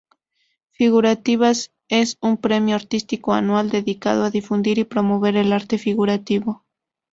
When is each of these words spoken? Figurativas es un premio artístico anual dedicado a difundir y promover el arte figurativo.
Figurativas 0.71 1.73
es 1.87 2.17
un 2.21 2.37
premio 2.37 2.73
artístico 2.75 3.33
anual 3.33 3.69
dedicado 3.69 4.23
a 4.23 4.31
difundir 4.31 4.79
y 4.79 4.83
promover 4.83 5.35
el 5.37 5.53
arte 5.53 5.77
figurativo. 5.77 6.65